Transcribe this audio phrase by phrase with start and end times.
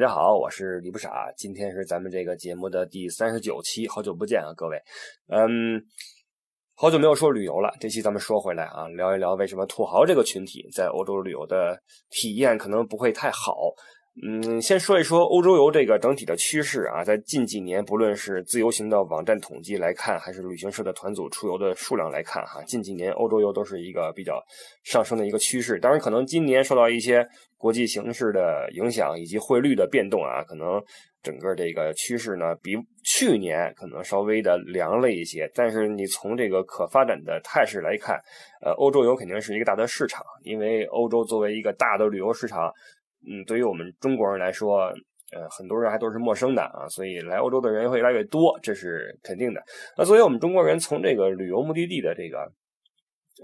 [0.00, 4.82] 大家好，我是李不傻，今天是咱们这个节目的第三十九期，好久不见啊，各位，
[5.28, 5.78] 嗯，
[6.74, 13.74] 好久没有说旅游了，这期咱们说回来啊，聊一聊为什么土豪这个群体在欧洲旅游的体验可能不会太好。
[14.22, 24.42] 嗯，先说一说欧洲游这个整体的趋势啊，在近几年，不论是自由行的网站统计来看，还是旅行社的团组出游的数量来看，哈，近几年欧洲游都是一个比较
[24.82, 25.78] 上升的一个趋势。
[25.78, 27.24] 当然，可能今年受到一些
[27.56, 30.82] 国际形势的影响以及汇率的变动啊，可能
[31.22, 32.72] 整个这个趋势呢，比
[33.04, 35.48] 去年可能稍微的凉了一些。
[35.54, 38.20] 但是你从这个可发展的态势来看，
[38.60, 42.70] 呃，欧洲游肯定是一个大的市场，因为欧洲作为一个大的旅游市场。
[43.26, 44.92] 嗯，对于我们中国人来说，
[45.32, 49.62] 呃，很多人还都是陌生的啊，所以来欧洲的人会越来越多，这是肯定的。
[49.96, 52.50] 那作为我们中国人从这个旅游目的地的这个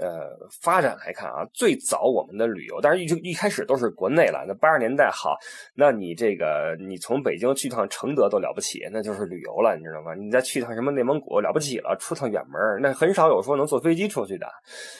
[0.00, 4.44] 呃发展来看啊，最早我们的旅游，但是一一开始都是国内了。
[4.48, 5.36] 那八十年代好，
[5.74, 10.14] 那你这个你从北京去趟承德都了不起，那就是旅游了，你知道吗？
[10.14, 14.48] 你再去趟什么内蒙古了不起了，出趟远门，那很少有说能坐飞机出去的。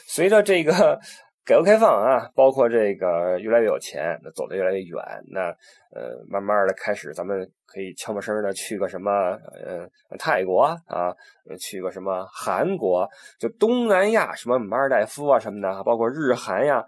[0.06, 1.00] 随着这个。
[1.46, 5.48] 改革开放啊，包括这个越来越有钱，那走的越来越远，那
[5.94, 7.50] 呃，慢慢的开始咱们。
[7.66, 11.14] 可以悄没声的去个什么，呃，泰国啊，
[11.60, 16.84] 去个什么韩国，就东南亚什么马尔代夫啊什么的，包括日韩呀，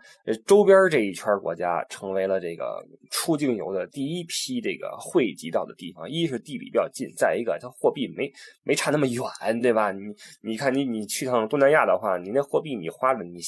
[0.47, 6.09] 周边这一圈国家，成为了这个出境游的第一批这个汇集到的地方。
[6.09, 9.93] 一是地理比较近，再一个它货币没没差那么远，对吧？
[9.93, 10.01] 你
[10.41, 13.41] 你看你你去趟东南亚的话，你那货币你花的你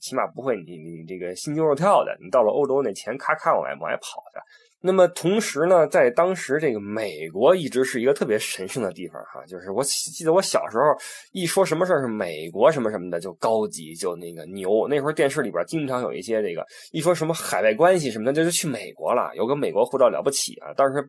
[0.00, 2.16] 起码不会你你这个心惊肉跳的。
[2.20, 4.40] 你到了欧洲，那钱咔咔往外往外跑的。
[4.80, 10.84] 那么同时呢，在当时这个美国一直是一个特别神圣的地方哈，就是我记得我小时候
[11.32, 20.72] 一说什么事儿是美国什么什么的就高级就那个牛，那会儿电视里边经常有一些这个一说什么海外关系什么的，这就去美国了，有个美国护照了不起啊。
[20.74, 21.04] 当时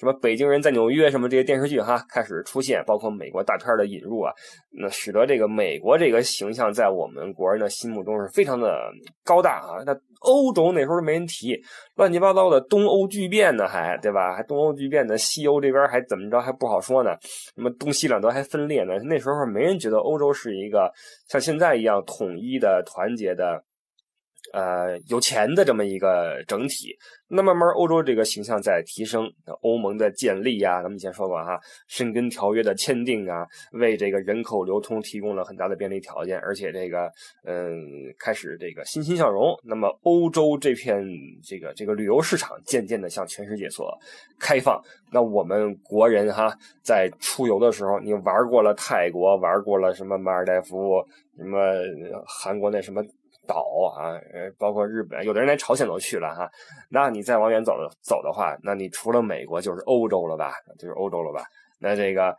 [0.00, 4.32] 什么北京人在纽约什么这些电视剧哈开始出现，包括美国大片的引入啊，
[4.72, 8.90] 那使得这个美国这个形象在我们国人的心目中是非常的
[9.24, 9.82] 高大啊。
[9.86, 11.60] 那欧洲那时候没人提，
[11.96, 14.34] 乱七八糟的东欧巨变呢，还对吧？
[14.34, 17.10] 还东欧巨变呢，西欧这边还怎么着还不好说呢？
[17.54, 18.98] 什么东西两端还分裂呢？
[19.04, 20.92] 那时候没人觉得欧洲是一个
[21.28, 23.64] 像现在一样统一的、团结的。
[24.52, 26.94] 呃，有钱的这么一个整体，
[27.26, 29.26] 那慢慢欧洲这个形象在提升，
[29.62, 31.58] 欧盟的建立呀，咱们以前说过哈，
[31.88, 37.10] 申根条约的签订啊，为这个人口流通提供了很大的便利条件，而且这个
[37.46, 37.80] 嗯，
[38.18, 39.58] 开始这个欣欣向荣。
[39.64, 41.02] 那么欧洲这片
[41.42, 43.98] 这个这个旅游市场渐渐的向全世界所
[44.38, 44.78] 开放。
[45.10, 51.02] 那我们国人哈，在出游的时候，你玩过了泰国，玩过了什么马尔代夫，
[51.38, 51.58] 什么
[52.26, 53.02] 韩国那什么。
[53.46, 53.64] 岛
[53.94, 54.18] 啊，
[54.58, 56.50] 包括日本，有的人连朝鲜都去了哈。
[56.88, 60.52] 那你再往远走走的话，那你除了美国就是欧洲了吧？
[60.78, 61.44] 就是欧洲了吧？
[61.78, 62.36] 那这个，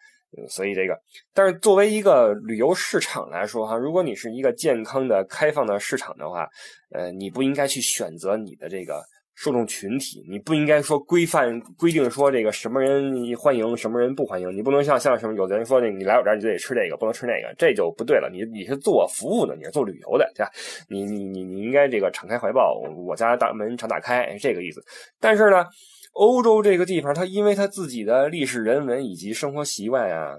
[0.49, 0.99] 所以这个，
[1.33, 6.47] 但是作为一个旅游市场来说哈，如果你是一个健康的、开放的市场的话，
[6.91, 9.03] 呃，你不应该去选择你的这个。
[9.35, 14.55] 受众群体，你不应该说规范规定说这个什么人欢迎，什么人不欢迎。
[14.55, 18.29] 你不能像像什么有的人说那，你来我这儿你就得吃这个，不能吃那个，这就不对了。
[18.31, 20.51] 你你是做服务的，你是做旅游的，对吧？
[20.87, 24.81] 你你你你应该这个敞开怀抱，我家大门常打开，是这个意思。
[25.19, 25.65] 但是呢，
[26.13, 30.37] 欧洲这个地方，它因为它自己的历史人文以及生活习惯啊。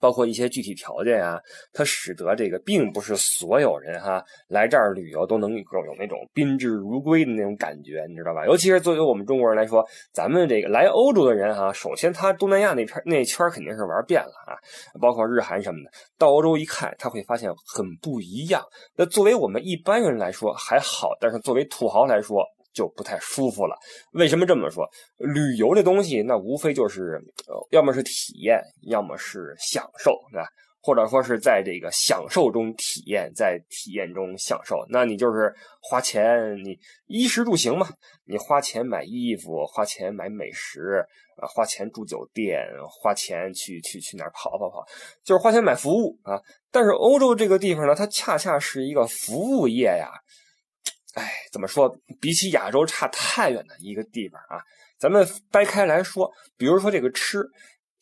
[0.00, 1.40] 包括一些具体条件啊，
[1.72, 8.46] 它使得这个并不是所有人哈来这儿旅游都能够有那种宾至如归的那种感觉，你知道吧？
[8.46, 14.56] 尤其是作为我们中国人来说，咱们这个来欧洲的人哈，首先他东南亚那片那圈肯定是玩遍了啊，
[15.00, 18.62] 包括日韩什么的，到欧洲一看，他会发现很不一样。
[18.96, 22.44] 那作为我们一般人来说还好，但是作为土豪来说。
[22.76, 23.74] 就不太舒服了。
[24.12, 24.86] 为什么这么说？
[25.16, 27.18] 旅游这东西，那无非就是，
[27.70, 30.46] 要么是体验，要么是享受，对吧？
[30.82, 34.84] 或者说是在这个享受中体验，在体验中享受。
[34.90, 37.88] 那你就是花钱，你衣食住行嘛，
[38.24, 41.04] 你花钱买衣服，花钱买美食，
[41.38, 44.84] 啊，花钱住酒店，花钱去去去哪儿跑跑跑，
[45.24, 46.40] 就是花钱买服务啊。
[46.70, 50.12] 但是欧洲这个地方呢，它恰恰是一个服务业呀。
[51.16, 51.90] 哎，怎么说？
[52.20, 54.60] 比起亚洲差太远的一个地方啊！
[54.98, 57.42] 咱们掰开来说，比如说这个吃，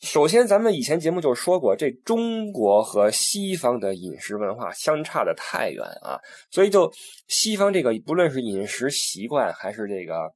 [0.01, 6.19] 首先咱们以前节目就说过，这中国和西方的饮食文化相差的太远啊，
[6.51, 6.91] 所以就
[7.29, 10.29] 西方这个不论是饮食习惯还是这个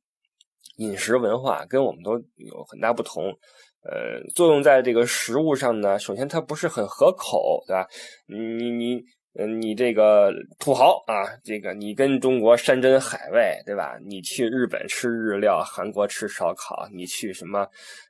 [0.77, 3.25] 饮食文化，跟我们都有很大不同。
[3.83, 7.85] 呃，作用在这个食物上呢，首先它不是很合口，对吧？
[8.25, 9.03] 你你。
[9.41, 13.97] 嗯，你这个土豪啊，这个你跟中国山珍海味，对吧？
[14.05, 17.65] 你去日本吃日料，韩国吃烧烤，你去什么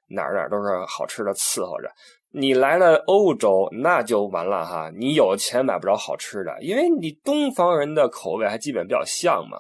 [0.08, 1.88] 哪儿哪儿都是好吃的伺候着。
[2.32, 4.92] 你来了欧洲，那就完了哈！
[4.96, 9.60] 你有钱买不着好吃的，因为你东方人的口味还基本比较像嘛。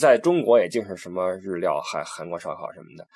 [0.00, 3.06] 在中国也净是什么日料、韩韩国烧烤什么的，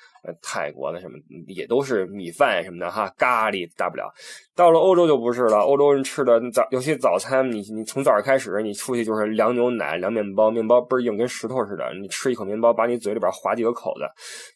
[0.41, 1.17] 泰国的什么
[1.47, 4.11] 也都是米饭什么的哈，咖喱大不了。
[4.55, 11.93] 到了欧洲就不是了，欧洲人吃的早，尤其早餐，你你从早上开始，你出去就是凉牛奶、凉面包，面包倍儿硬，跟石头似的。
[12.01, 14.03] 你吃一口面包，把你嘴里边划几个口子，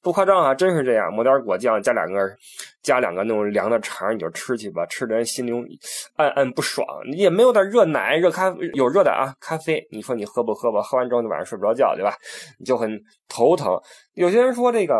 [0.01, 1.13] 不夸张啊，真是这样。
[1.13, 2.19] 抹点果酱，加两个，
[2.81, 4.85] 加两个那种凉的肠，你就吃去吧。
[4.87, 5.53] 吃的人心里
[6.17, 6.85] 暗暗不爽。
[7.09, 9.81] 你也没有点热奶、热咖，有热的啊，咖啡。
[9.89, 10.81] 你说你喝不喝吧？
[10.81, 12.13] 喝完之后你晚上睡不着觉，对吧？
[12.59, 13.79] 你就很头疼。
[14.15, 14.93] 有些人说这个，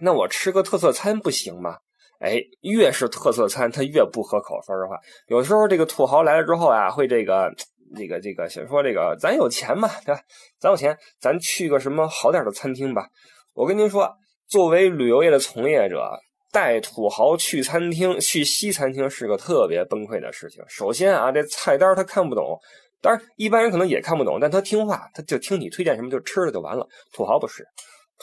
[0.00, 1.76] 那我吃个特色餐不行吗？
[2.18, 4.60] 哎，越是特色餐，它越不合口。
[4.64, 4.96] 说实话，
[5.26, 7.52] 有时候这个土豪来了之后啊，会这个、
[7.96, 10.20] 这个、这个，想说这个，咱有钱嘛，对吧？
[10.60, 13.08] 咱有钱，咱去个什么好点的餐厅吧。
[13.54, 14.08] 我跟您说，
[14.48, 16.10] 作为旅游业的从业者，
[16.52, 20.62] 带土豪去餐厅、去西餐厅是个特别崩溃的事情。
[20.68, 22.56] 首先啊，这菜单他看不懂。
[23.00, 26.86] 当然，一般人可能也看不懂，但他听话，他就听你推荐什么就吃了就完了。
[27.12, 27.66] 土豪不是，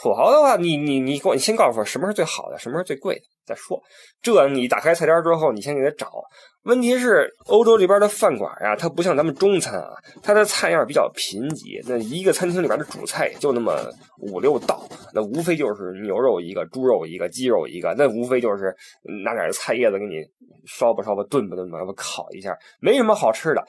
[0.01, 3.81] 土豪的话，你你你给我，你先告诉我什么是最好的，什么是最贵的再说。
[4.21, 6.09] 这你打开菜单之后，你先给他找。
[6.63, 9.91] 问题是欧洲这边的饭馆呀，它不像咱们中餐啊，
[10.21, 11.81] 它的菜样比较贫瘠。
[11.87, 13.75] 那一个餐厅里边的主菜也就那么
[14.17, 18.75] 五六道，那无非就是牛肉一个、猪肉一个、鸡肉一个，那无非就是
[19.23, 20.21] 拿点菜叶子给你
[20.67, 23.65] 烧吧烧吧、炖吧炖吧、烤一下，没什么好吃的。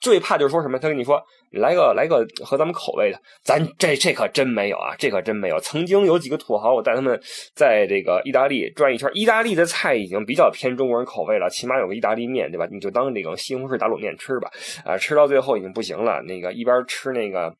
[0.00, 0.78] 最怕就是说什么？
[0.78, 1.22] 他跟你说
[1.52, 5.58] 来个来个和咱们口味的，咱这这可真没有啊，这可真没有。
[5.60, 7.18] 曾经有几个土豪，我带他们
[7.54, 12.66] 在这个意大利转一圈，意大利的菜已经比较偏中国人口味了，起码有个意大利面，对吧？
[12.70, 14.50] 你就当这个西红柿打卤面吃吧。
[14.84, 17.50] 啊，吃到最后已经不行了，那个一边吃那个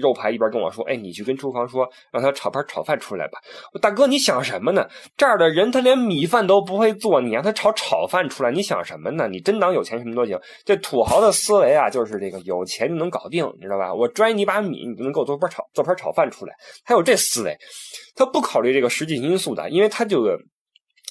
[0.00, 3.38] 肉排，一边跟我说：“哎，你去跟厨房说，让他炒盘炒饭出来吧。”
[3.82, 4.86] 大哥，你想什么呢？
[5.16, 9.28] 这儿的人他连米饭都不会做，你让他炒炒饭出来，你想什么呢？
[9.28, 10.38] 你真当有钱什么都行？
[10.64, 11.63] 这土豪的思维。
[11.72, 13.94] 啊，就是这个有钱就能搞定，你知道吧？
[13.94, 16.54] 我拽你一把米，你就能给我做盘炒做盘炒饭出来。
[16.84, 17.56] 还有这思维，
[18.14, 20.22] 他不考虑这个实际因素的，因为他就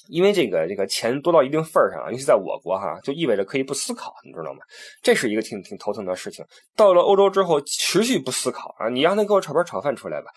[0.08, 4.60] 因为这个这个钱多到一定份儿上，尤其在我国哈，就意味着可以不思考，你知道吗？
[5.02, 6.46] 这是一个挺挺头疼的事情。
[6.76, 8.90] 到了欧洲之后，持续不思考啊！
[8.90, 10.28] 你让他给我炒盘炒饭出来吧，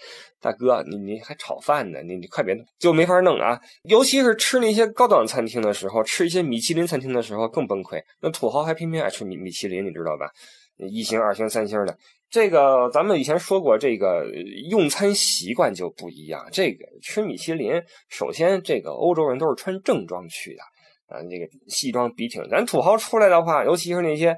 [0.40, 2.02] 大哥，你你还炒饭呢？
[2.02, 3.60] 你你快别弄，就没法弄啊！
[3.82, 8.00] 尤其是吃那些高档餐厅的时候，吃一些米其林餐厅的时候更崩溃。
[8.20, 10.30] 那土豪还偏偏爱吃米米其林，你知道吧？
[10.78, 11.96] 一星、二星、三星的。
[12.28, 14.26] 这个咱们以前说过，这个
[14.68, 16.46] 用餐习惯就不一样。
[16.52, 20.62] 这个吃米其林，首先这个欧洲人都是穿正装去的，
[21.06, 22.42] 啊，这个西装笔挺。
[22.50, 24.30] 咱土豪出来的话，尤其是那些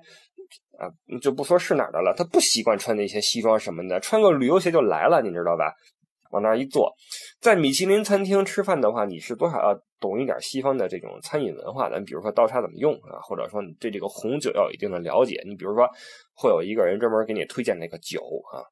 [0.78, 0.86] 啊，
[1.20, 5.72] 就不说是哪的了，他不习惯穿那些西装什么的，穿个旅游鞋就来了，你知道吧？
[6.30, 6.92] 往那儿一坐，
[7.40, 11.98] 在米其林餐厅吃饭的话，你是多少要懂一点西方的这种餐饮文化的。
[11.98, 15.42] 你比如说刀叉怎么用啊，或者说你对这个红酒要有一定的了解。
[15.46, 15.88] 你比如说，
[16.34, 18.20] 会有一个人专门给你推荐那个酒
[18.52, 18.62] 啊，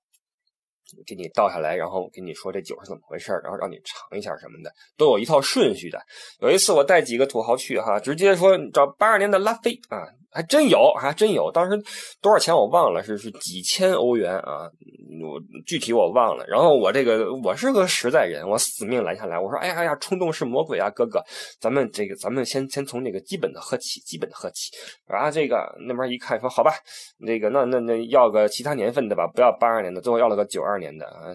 [1.07, 5.99] 给你倒下来，然后给你说这酒是怎么回事然后让你尝一下什么的，都有一套顺序的。
[6.41, 10.07] 有一次我带几个土豪去哈，直接说找八二年的拉菲啊。
[10.37, 11.51] 还真有，还真有。
[11.51, 11.83] 当时
[12.21, 14.69] 多少钱我忘了，是是几千欧元啊，
[15.23, 16.45] 我具体我忘了。
[16.47, 19.41] 然后我这个我是个实在人，我死命拦下来。
[19.41, 21.25] 我说：“哎呀呀，冲动是魔鬼啊，哥哥，
[21.59, 24.71] 咱们这个咱们先先从那个基本的喝起，基本的喝起。”
[25.09, 26.75] 啊，这个那边一看说：“好吧，
[27.17, 31.33] 那个那那那要个其他年份的吧，不要八二年的。”最后要了个九二年的，啊，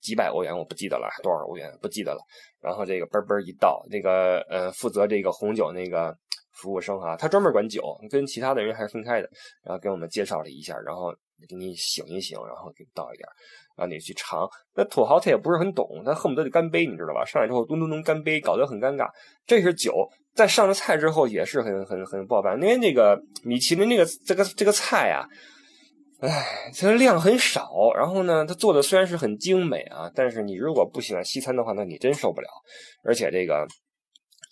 [0.00, 2.20] 几百欧元我不记得了，多少欧元不记得了。
[2.62, 6.16] 然后这个嘣嘣一倒，这个呃负责这个红酒那个。
[6.62, 9.28] 服务生啊，他专门管酒，跟其他的人还是分开的。
[9.64, 11.12] 然后给我们介绍了一下，然后
[11.48, 13.28] 给你醒一醒，然后给你倒一点，
[13.76, 14.48] 让你去尝。
[14.76, 17.24] 那土豪他也不是很懂，他恨不得就干杯，你知道吧？
[17.24, 19.10] 上来之后咚咚咚干杯，搞得很尴尬。
[19.44, 25.26] 这是酒，在上了菜之后也是很很很不好办，因为那个米其林那个这个这个菜啊，
[26.20, 27.92] 哎，它的量很少。
[27.96, 32.48] 然后呢，它做的虽然是很精美啊，但是你如果不喜欢西餐的话，那你真受不了。
[33.02, 33.66] 而且这个。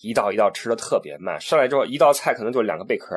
[0.01, 3.15] 一道一道吃的特别慢，上来之后一道菜可能就两个贝壳，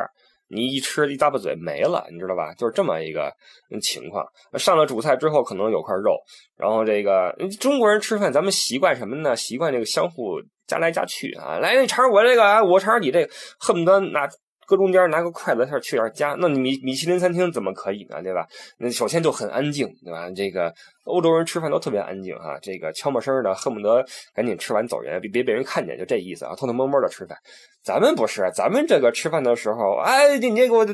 [0.47, 2.53] 你一吃一大巴嘴没了，你知道吧？
[2.55, 3.33] 就是这么一个
[3.81, 4.25] 情况。
[4.57, 6.17] 上了主菜之后，可能有块肉，
[6.57, 9.35] 然后这个中国人吃饭，咱们习惯什么呢？
[9.35, 14.29] 习惯这个相互夹来夹去啊，来你尝我这个，我尝你这个，恨不得拿。
[14.65, 16.35] 搁中间拿个筷子，下去点夹。
[16.39, 18.21] 那米米其林餐厅怎么可以呢？
[18.21, 18.47] 对吧？
[18.77, 20.29] 那首先就很安静，对吧？
[20.35, 27.37] 这个欧洲人吃饭都特别安静哈，这个悄没声的，恨不得赶紧吃完走人，别别被人看见，就这意思啊，偷偷摸摸的吃饭。
[27.83, 30.85] 咱们不是，咱们这个吃饭的时候，哎，你你给我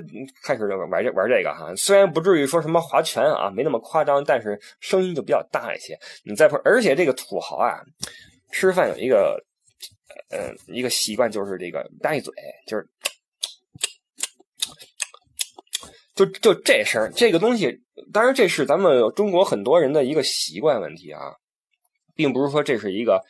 [0.43, 1.71] 开始玩这玩这个哈。
[1.75, 5.97] 虽然不至于说什么划拳啊，没那么夸张，但是声音就比较大一些。
[6.23, 7.79] 你再而且这个土豪啊，
[8.51, 9.39] 吃饭有一个
[10.31, 12.33] 呃一个习惯，就是这个大一嘴，
[12.67, 12.87] 就是。
[16.19, 17.79] 就就这声这个东西，
[18.11, 21.31] 当然这是咱们中国很多人的一个习惯问题啊，
[22.13, 23.21] 并不是说这是一个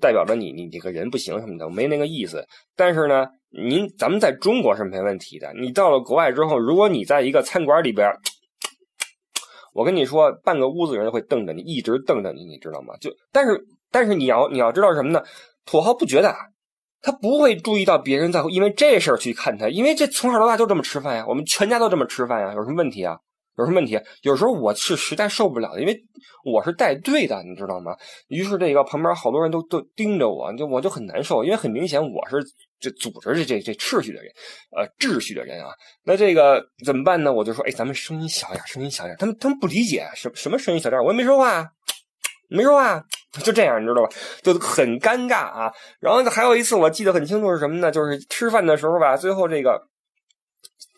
[0.00, 2.44] 代表着你你这个人不行什么的，没那个意思。
[2.74, 5.52] 但是呢，您咱们在中国是没问题的。
[5.54, 8.12] 你到了国外之后，如果你在一个餐馆里边，
[9.72, 12.96] 我跟你说，半个屋子人会瞪着你，一直瞪着你，你知道吗？
[13.00, 15.22] 就但是但是你要你要知道什么呢？
[15.64, 16.34] 土豪不觉得。
[17.02, 23.18] 他不会注意到别人在因为这事儿去看他，因为这从小到大就这么吃饭呀，我们全家都这么吃饭呀，有什么问题啊？
[23.58, 24.00] 有什么问题？
[24.22, 25.94] 有时候我是实在受不了的，因为
[26.42, 27.94] 我是带队的，你知道吗？
[28.28, 32.36] 于是这个旁边好多人都都盯着我，就我就很难受，因为很明显我是
[32.80, 34.32] 这组织这这这秩序的人，
[34.74, 35.68] 呃，秩序的人啊。
[36.02, 37.30] 那这个怎么办呢？
[37.30, 39.14] 我就说，哎，咱们声音小点，声音小点。
[39.18, 41.70] 他们他们不理解什什么声音小点，我也没说话，
[42.48, 43.04] 没说话。
[43.42, 44.08] 就这样，你知道吧？
[44.42, 45.72] 就很尴尬啊。
[46.00, 47.90] 然后还有一次，我记得很清楚是什么呢？
[47.90, 49.88] 就是吃饭的时候吧，最后这个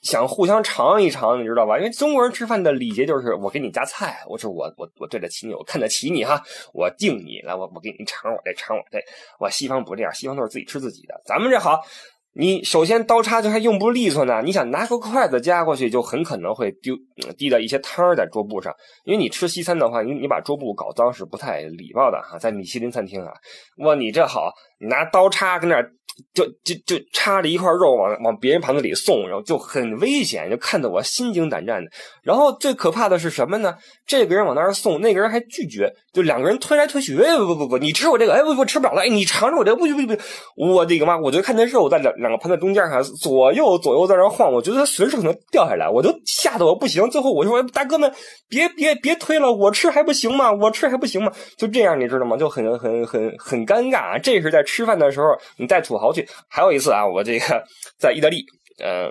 [0.03, 1.79] 想互相尝一尝，你知道吧？
[1.79, 8.99] 因为中国人吃饭的礼节就是我给你夹菜，我是我我我对得起你，我看得起你哈，我敬你来，我我给你尝我这尝我这。
[9.39, 11.15] 我西方不这样，西方都是自己吃自己的。
[11.25, 11.81] 咱们这好。
[12.37, 16.97] 你首先刀叉就还用不利索呢，你想拿个筷子夹过去，就很可能会丢
[17.39, 18.75] 滴到一些汤在桌布上。
[19.05, 22.37] 因为你吃西餐的话，你你把桌布搞脏是不太礼貌的哈。
[22.37, 23.33] 在米其林餐厅啊，
[23.79, 25.81] 哇，你这好，你拿刀叉跟那
[26.33, 31.91] 就就就插着一块肉往往别人盘子里送，然后就很危险，就看得我心惊胆战的。
[32.23, 33.75] 然后最可怕的是什么呢？
[34.07, 37.17] 这个人往那儿送，那个人还拒绝，就两个人推来推去。
[37.21, 40.23] 哎不不不，你吃我这个，哎不不吃不了了，哎你尝尝我这个，不不不不，
[40.57, 41.19] 我的个妈！
[41.19, 47.09] 我就看那肉在两两个盘子中间哈，左右左右在那晃，我觉得它随时可能掉下来，我就吓得我不行。
[47.11, 48.13] 最后我就说大哥们，
[48.49, 50.53] 别别别推了，我吃还不行吗？
[50.53, 51.33] 我吃还不行吗？
[51.57, 52.37] 就这样你知道吗？
[52.37, 54.21] 就很很很很尴尬。
[54.21, 57.65] 这是在吃饭的时候，你带土豪好去，还有一次啊，我这个
[57.99, 58.45] 在意大利，
[58.79, 59.11] 呃，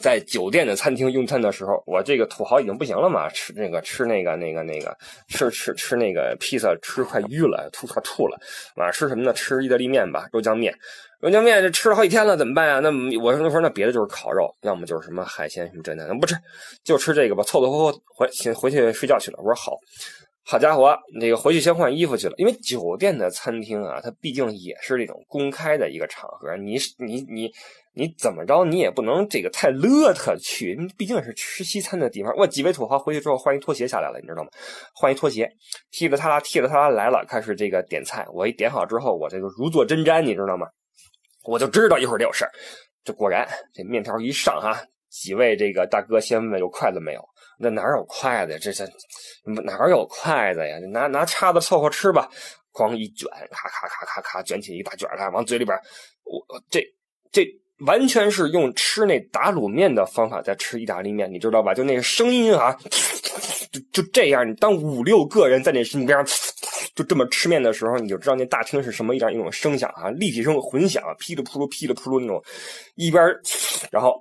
[0.00, 4.96] 在酒店的餐厅用餐的时候，我这个土豪已经不行了嘛，吃那个吃那个那个那个
[5.28, 8.38] 吃吃吃那个披萨，吃快晕了，吐快吐了。
[8.76, 9.32] 晚上吃什么呢？
[9.32, 10.72] 吃意大利面吧，肉酱面。
[11.20, 12.78] 肉酱面这吃了好几天了，怎么办呀？
[12.78, 16.36] 那我说说，那别的就是烤肉，要么就是什么海鲜什么这那，不吃，
[16.84, 19.38] 就吃这个吧，凑凑合合回先回去睡觉去了。
[19.38, 19.76] 我说好。
[20.46, 27.50] 好家伙，那个回去先换衣服去了，因为酒店的餐厅啊，它毕竟也是这种公开的一个场合，你你你
[27.94, 32.30] 你怎么着，你也不能这个太邋遢去，毕竟是吃西餐的地方。
[32.36, 34.50] 我几位土豪回去之后换一拖鞋下来了，你知道吗？
[34.94, 35.50] 换一拖鞋，
[35.90, 38.26] 踢了他啦，踢了他啦来了，开始这个点菜。
[38.30, 40.66] 我一点好之后，我这个如坐针毡，你知道吗？
[41.46, 42.44] 我就知道一会儿得有事
[43.02, 47.24] 这果然，这面条一上哈，几位这个大哥先问有筷子没有。
[47.58, 48.58] 那哪有筷子呀？
[48.60, 48.84] 这这
[49.62, 50.78] 哪有筷子呀？
[50.90, 52.28] 拿拿叉子凑合吃吧。
[52.72, 55.78] 光一卷，咔咔咔咔咔，卷起一大卷来，往嘴里边。
[56.24, 56.82] 我这
[57.30, 57.46] 这
[57.86, 61.72] 完全是用吃那打卤面的方法在吃意大利面，你知道吧？
[61.72, 62.76] 就那个声音啊，
[63.70, 64.48] 就就这样。
[64.48, 66.18] 你当五六个人在那身边
[66.96, 72.42] 就这么吃面的时候，你就知道那大厅是什么一点一种声响啊，立体声混响，噼里扑噜噼里扑噜那种，
[72.96, 73.24] 一边
[73.92, 74.20] 然后。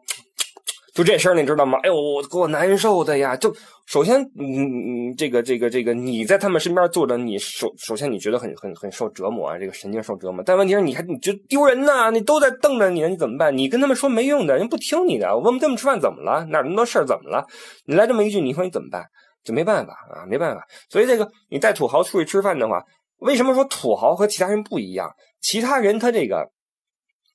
[0.94, 1.80] 就这声你知道吗？
[1.82, 3.36] 哎呦，我给我难受的呀！
[3.36, 3.52] 就
[3.88, 10.44] 首先，嗯嗯，这个这个这个，你在他们身边坐着，你首首先你觉得很很很受折磨啊，这个神经受折磨。
[10.46, 12.12] 但问题是，你还你觉得丢人呐？
[12.12, 13.58] 你都在瞪着你，你怎么办？
[13.58, 15.36] 你跟他们说没用的，人不听你的。
[15.36, 16.46] 我问他们吃饭怎么了？
[16.52, 17.44] 哪那么多事儿怎么了？
[17.86, 19.04] 你来这么一句，你说你怎么办？
[19.44, 20.64] 就没办法啊，没办法。
[20.90, 22.84] 所以这个你带土豪出去吃饭的话，
[23.18, 25.10] 为什么说土豪和其他人不一样？
[25.42, 26.52] 其他人他这个。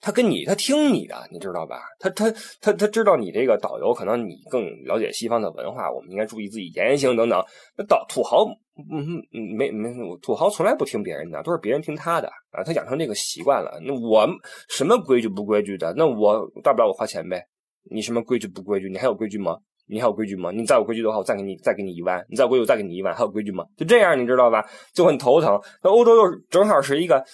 [0.00, 1.80] 他跟你，他听你的，你知道吧？
[1.98, 7.44] 他他他他知道你这个导游，可能你更了解西方的文化，我们应该注意自己言行等等。
[7.76, 8.44] 那导土豪，
[8.92, 12.62] 嗯嗯，没没，土豪从来不听别人的，都是别人听他的啊。
[12.64, 13.80] 他养成这个习惯了。
[13.82, 14.24] 那我
[14.68, 15.92] 什么规矩不规矩的？
[15.96, 17.44] 那我大不了我花钱呗。
[17.90, 18.88] 你什么规矩不规矩？
[18.88, 19.56] 你还有规矩吗？
[19.88, 20.52] 你还有规矩吗？
[20.52, 22.24] 你再有规矩的话，我再给你再给你一万。
[22.28, 23.12] 你再有规矩，我再给你一万。
[23.12, 23.64] 还有规矩吗？
[23.76, 24.64] 就这样，你知道吧？
[24.94, 25.58] 就很头疼。
[25.82, 27.24] 那欧洲又正好是一个。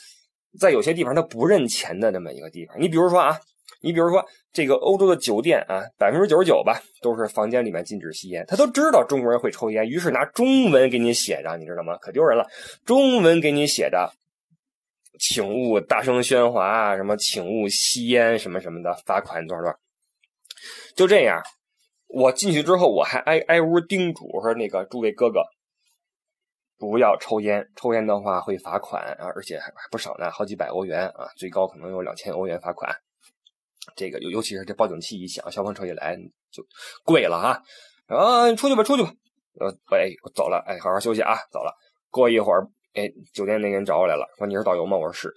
[0.58, 3.38] 在有些地方他不认钱的那么一个地方，你比如说啊，
[3.80, 8.44] 你比如说这个欧洲的酒店啊，百分之九十九吧，都是房间里面禁止吸烟。
[8.46, 11.96] 他都知道中国人会抽烟，于是拿中文给你写着，你知道吗？
[11.98, 12.46] 可丢人了，
[12.84, 14.12] 中文给你写着，
[15.18, 19.78] 请勿大声喧哗，什么请勿吸烟，什么什么的，罚款多少多少。
[20.94, 21.42] 就这样，
[22.06, 25.40] 我进去之后，我还挨挨屋叮嘱说：“那个诸位哥哥。”
[26.78, 32.94] 不要抽烟，抽烟的话会罚款啊，而且还不少呢，好几百欧元啊，最高可能有两千欧元罚款。
[33.96, 36.16] 这个尤尤其是这报警器一响，消防车一来
[36.50, 36.64] 就
[37.04, 37.62] 贵了啊！
[38.06, 39.12] 啊，出去吧，出去吧。
[39.60, 41.72] 呃，喂，我走了，哎，好好休息啊，走了。
[42.10, 44.96] 过一会儿，哎，酒店那个人找我来了，说你是导游吗？
[44.96, 45.32] 我说是。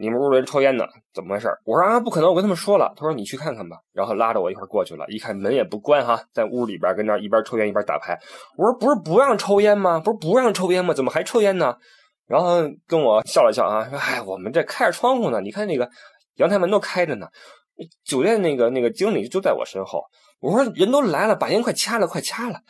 [0.00, 0.86] 你们屋里人抽烟呢？
[1.12, 1.46] 怎么回事？
[1.62, 2.30] 我说啊，不可能！
[2.30, 2.90] 我跟他们说了。
[2.96, 3.76] 他说你去看看吧。
[3.92, 5.04] 然后拉着我一块过去了。
[5.08, 8.18] 一看门也不关哈，在屋里边跟那一边抽烟一边打牌。
[8.56, 10.00] 我说不是不让抽烟吗？
[10.00, 10.94] 不是不让抽烟吗？
[10.94, 11.76] 怎么还抽烟呢？
[12.26, 15.86] 然后跟我笑了笑啊，说哎，我们这开着窗户呢，你看那个
[16.36, 17.26] 阳台门都开着呢。
[18.02, 20.02] 酒店那个那个经理就在我身后。
[20.40, 22.60] 我说人都来了，把烟快掐了，快掐了。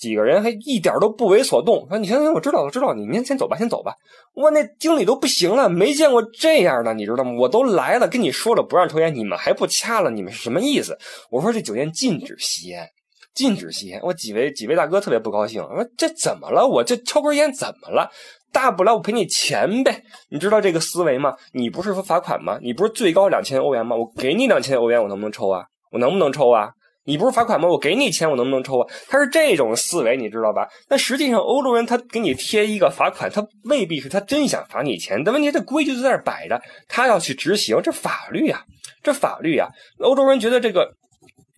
[0.00, 3.94] 几个人还一点都不为所动，说：“你行行，我知道，我知道，你您先走吧，先走吧。”
[4.34, 7.32] 我那经理都不行了，没见过这样的，你知道吗？
[7.38, 10.96] 我都来了，跟你说了不让抽烟，你们还不掐了，你们是什么意思？
[11.30, 12.88] 我说这酒店禁止吸烟，
[13.34, 14.00] 禁止吸烟。
[14.02, 16.66] 我几位几位大哥特别不高兴，说这怎么了？
[16.66, 18.10] 我这抽根烟怎么了？
[18.52, 20.02] 大不了我赔你钱呗。
[20.30, 21.34] 你知道这个思维吗？
[21.52, 22.58] 你不是说罚款吗？
[22.62, 23.94] 你不是最高两千欧元吗？
[23.94, 25.64] 我给你两千欧元，我能不能抽啊？
[25.92, 26.70] 我能不能抽啊？
[27.10, 27.68] 你不是罚款吗？
[27.68, 28.86] 我给你钱，我能不能抽啊？
[29.08, 30.68] 他是这种思维，你知道吧？
[30.88, 35.24] 但实际上，欧洲人他给你贴一个罚款，他未必是他真想罚你钱。
[35.24, 38.62] 但问题，这规矩就在那摆着，他要去执行，这法律呀，
[39.02, 39.68] 这法律呀。
[39.98, 40.92] 欧洲人觉得这个，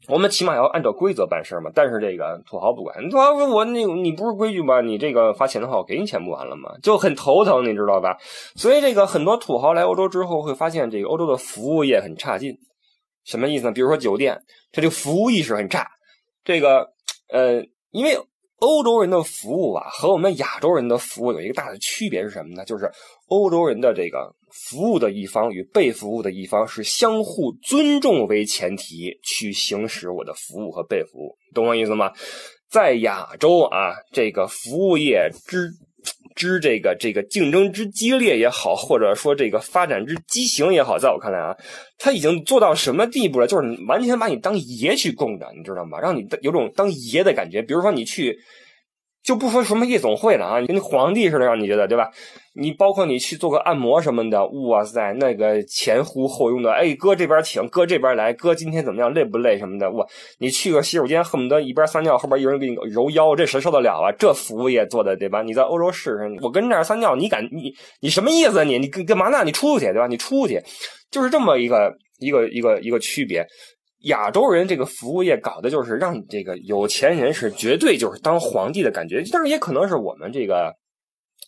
[0.09, 1.71] 我们起码要按照规则办事嘛。
[1.75, 4.81] 但是这个土豪不管，土豪说我那你不是规矩吗？
[4.81, 6.71] 你这个罚钱的话，我给你钱不完了吗？
[6.83, 8.17] 就很头疼，你知道吧？
[8.57, 12.57] 所以这个很多土豪来欧洲之后，会发现这个欧洲的服务业很差劲。
[13.25, 13.73] 什么意思呢？
[13.73, 14.41] 比如说酒店，
[14.73, 15.87] 它这个服务意识很差。
[16.45, 16.93] 这个，
[17.29, 18.19] 呃，因为
[18.57, 22.65] 欧洲人的服务啊，和我们亚洲人的服务有一个大的区别是什么呢？
[22.65, 22.91] 就是
[23.27, 32.13] 欧洲人的这个服务的一方与被服务的一方是相互尊重为前提去行使我的服务和被服务，懂我意思吗？
[32.71, 35.71] 在亚洲啊，这个服务业之。
[36.35, 41.57] 之这个这个竞争之激烈也好，或者说这个发展之畸形也好，在我看来啊，
[41.99, 43.47] 他已经做到什么地步了？
[43.47, 45.99] 就是完全把你当爷去供着，你知道吗？
[46.01, 47.63] 让你有种当爷的感觉。
[47.63, 48.39] 比如说你去。
[49.23, 52.11] 就不说什么夜总会了啊，你跟皇帝似的，让你觉得对吧？
[52.55, 59.91] 你包括你去做个按摩什么的，哇塞，那个前呼后拥的，哎，哥这边请，哥这边来，哥今天怎么样，累不累什么的？
[59.93, 60.05] 哇，
[60.39, 64.13] 你去个洗手间，恨不得一边撒尿，后边有人给你揉腰，这谁受得了啊？
[64.19, 65.41] 这服务业做的对吧？
[65.43, 68.65] 你在欧洲试试，我跟这儿撒尿，你敢你你什么意思？
[68.65, 69.45] 你你干干嘛呢？
[69.45, 70.07] 你出去对吧？
[70.07, 70.61] 你出去，
[71.11, 73.47] 就是这么一个一个一个一个区别。
[74.03, 80.75] 亚洲人这个服务业搞的就是让这个有钱人是绝对就是当皇帝的感觉，但是也可能是我们这个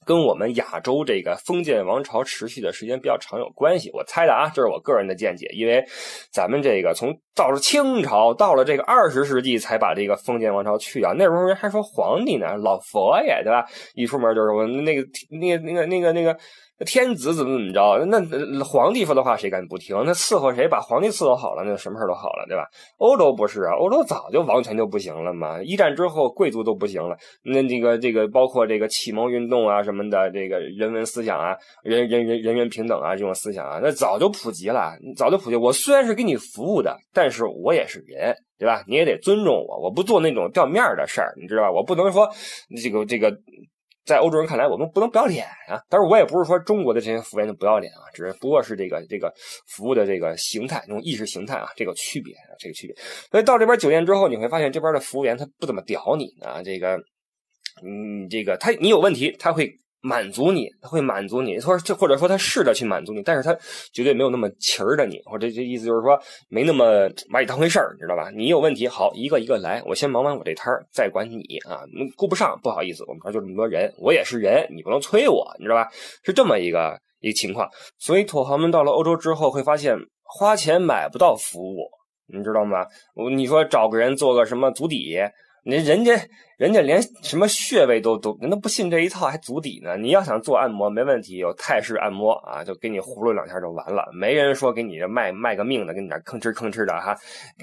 [0.06, 3.90] 跟我们亚洲这个封建王朝持续的时间比较长有关系。
[3.92, 5.84] 我猜的啊，这是我个人的见解，因为
[6.30, 13.66] 咱们这个从到了清朝到了这个二十世纪才把这个封建王朝去掉，那时候人还说皇帝呢，老佛爷对吧？
[13.94, 16.36] 一出门就是我那个那个那个那个那个。
[16.84, 18.04] 天子怎么怎么着？
[18.06, 19.96] 那皇帝说的话谁敢不听？
[20.04, 22.64] 那伺候谁把皇帝伺候好了，那什么事都好了，对吧？
[22.98, 25.62] 欧洲不是啊，欧洲早就王权就不行了嘛。
[25.62, 27.16] 一战之后，贵族都不行了。
[27.44, 35.56] 那这个这个包括这个启蒙运动啊什么的，这个人文思想啊，人人人人人平等啊这种思想啊，那早就普及了，早就普及。
[35.56, 38.82] 我虽然是给你服务的，但是我也是人，对吧？
[38.88, 41.70] 你也得尊重我，我不做那种掉面儿的事儿，你知道吧？
[41.70, 42.28] 我不能说
[42.82, 43.32] 这个这个。
[44.04, 45.80] 在欧洲人看来，我们不能不要脸啊！
[45.88, 49.32] 但是我也不是说中国的这些服务员就不要脸啊，只是不过是这个这个
[49.66, 52.94] 服务的这个形态，那种意识形态啊，这个区别，这个区别。
[53.30, 56.96] 所以到这边酒店之后，你会发现这边的服务员他不怎么屌你啊，这个，
[57.82, 59.78] 嗯，这个他你有问题他会。
[60.06, 63.56] 满足你，他会满足你，或者或者说他试着去满足你，但是他
[63.90, 68.30] 绝对没有那么勤儿的你，或者这意思就是说没那么把你当回事儿，你知道吧？
[68.36, 71.80] 你有问题，好一个一个来，我先忙完我这摊儿，再管你啊，
[72.16, 75.88] 顾不上，不好意思，我们这儿就这么多人，我也是人，你不能催我，你知道吧？
[76.22, 77.66] 是这么一个一个情况，
[77.98, 81.88] 所以土豪们到了欧洲之后会发现花钱买不到服务，
[82.26, 82.84] 你知道吗？
[83.34, 85.16] 你说找个人做个什么足底？
[85.64, 86.12] 你人家。
[86.56, 89.96] 人家连什么穴位都都，人都不信这一套，还足底呢。
[89.96, 94.08] 你要想做按摩，没问题，有泰式按摩啊，就给你葫芦两下就完了。
[94.14, 97.16] 没人说给你这卖卖个命的，给你那吭哧吭哧的哈，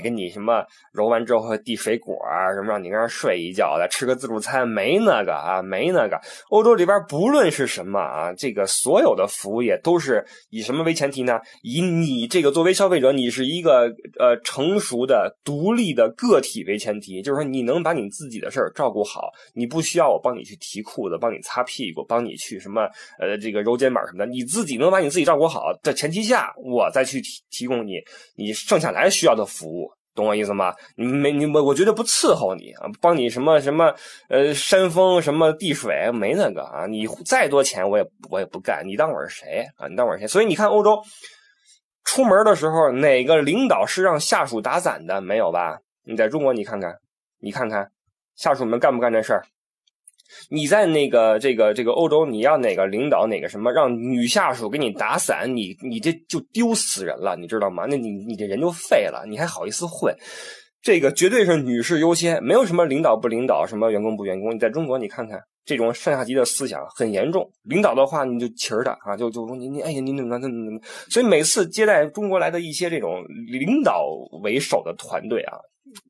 [0.04, 0.62] 给你什么
[0.92, 6.20] 揉完之后递水果啊，什么让你跟那睡一觉的，吃个自助餐，没那个啊，没那个。
[6.50, 11.40] 欧洲里边不论是什么啊，这个所有的服务业都是以什么为前提呢？
[11.64, 13.84] 以你这个作为消费者，你是一个
[14.20, 18.72] 呃成熟的独立的个体为前提，就是说你能把把你自己的事儿。
[18.74, 22.84] 照顾好，你不需要我帮你去提裤子，帮你擦屁股，帮你去什么
[23.20, 27.96] 呃这个揉肩膀什么的，你自己能把你自己照顾好的前提下，我再去提提供你
[28.36, 30.74] 你剩下来需要的服务，懂我意思吗？
[30.96, 33.94] 你没你我我绝对不伺候你啊，帮你什么什么
[34.30, 39.90] 呃扇风什么递水没那个啊，你再多钱我也我也不干，你当我是谁啊？
[39.90, 40.28] 你当我是谁？
[40.28, 41.02] 所以你看欧洲
[42.06, 45.22] 出门的时候，哪个领导是让下属打伞的？
[45.22, 45.78] 没有吧？
[46.04, 46.96] 你在中国你看看，
[47.42, 47.92] 你看看。
[48.34, 49.44] 下属们干不干这事儿？
[50.50, 57.86] 你在那个这个这个欧洲，你要哪个领导哪个什么让女下属给你打伞，你你这就丢死人了，你知道吗？
[57.88, 60.16] 那你你这人就废了，你还好意思混？
[60.82, 64.56] 这个绝对是女士优先，没有什么领导不领导，什么员工不员工。
[64.56, 67.48] 你在中国，你看看这种上下级的思想很严重。
[67.64, 70.80] 领导的话你就气儿的啊，就就说你你哎呀你怎么怎么怎么？
[71.10, 74.08] 所以每次接待中国来的一些这种领导
[74.42, 75.60] 为首的团队啊。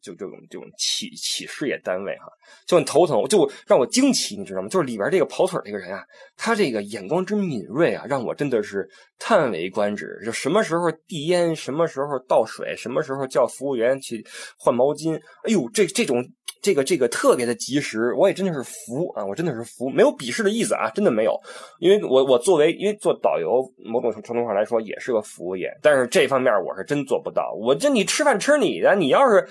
[0.01, 2.25] 就这种这种企企事业单位哈，
[2.65, 4.67] 就很头疼，就让我惊奇，你知道吗？
[4.67, 6.03] 就是里边这个跑腿这个人啊，
[6.37, 8.87] 他这个眼光之敏锐啊，让我真的是
[9.19, 10.21] 叹为观止。
[10.25, 14.25] 就什么时候递烟，什么时候倒水，什么时候叫服务员去
[14.57, 16.23] 换毛巾，哎呦，这这种。
[16.63, 19.25] 这个这个特别的及时，我也真的是服啊！
[19.25, 21.35] 我真的是服，没有鄙视的意思啊，真的没有。
[21.79, 27.51] 因为我我作为因为做导游，某种程度上来说也是个服务业，但是这方面我是真做不到。
[27.59, 29.43] 我这你吃饭吃你的，你要是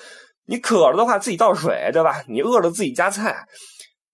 [0.47, 2.23] 你渴了的话自己倒水，对吧？
[2.29, 3.47] 你饿了自己夹菜，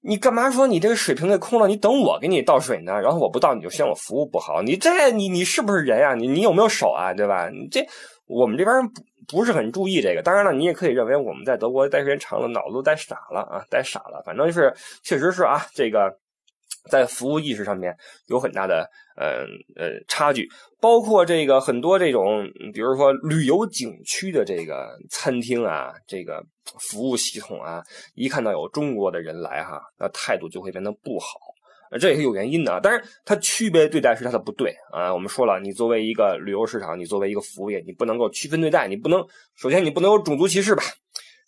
[0.02, 1.68] 你干嘛说你这个水瓶给空了？
[1.68, 3.00] 你等我给你倒水呢？
[3.00, 4.62] 然后我不倒你就嫌我服务不好？
[4.62, 6.14] 你这你你是不是人呀？
[6.14, 7.12] 你你有没有手啊？
[7.14, 7.48] 对吧？
[7.50, 7.86] 你这
[8.26, 9.02] 我们这边不。
[9.28, 14.22] 不是很注意这个，当然了，你也可以认为我们在德国待时间长了，脑子都待傻了啊，待傻了。
[14.24, 16.16] 反正是，确实是啊，这个
[16.88, 17.96] 在服务意识上面
[18.26, 19.44] 有很大的呃
[19.76, 20.48] 呃差距。
[20.80, 26.44] 包括这个很多这种，比如说旅游景区的这个餐厅啊，这个
[26.78, 27.82] 服务系统啊，
[28.14, 31.40] 一看到有中国的人来哈，那态度就会变得不好。
[32.00, 35.12] 这也是有原因的，但是它区别对待是它的不对啊。
[35.12, 40.82] 我们说了，你作为一个旅游市场，你作为一个服务业，你不能够区分对待，你不能首先你不能有种族歧视吧，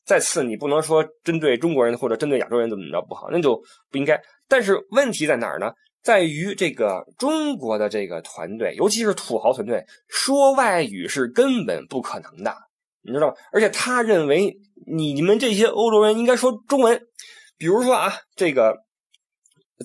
[0.04, 4.20] 再次你不能说针对中国人或者针对亚洲人怎么着不好，那就不应该。
[4.48, 5.72] 但是问题在哪儿呢？
[6.02, 12.56] 在于这个中国的这个团队，尤其是土豪团队，说外语是根本不可能的，
[13.02, 13.34] 你知道吗？
[13.52, 14.56] 而且他认为
[14.86, 17.00] 你你们这些欧洲人应该说中文，
[17.56, 18.87] 比如说啊，这个。